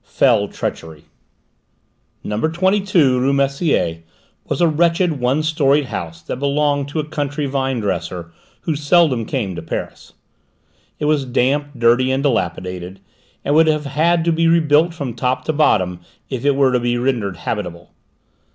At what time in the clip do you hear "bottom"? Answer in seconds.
15.53-15.99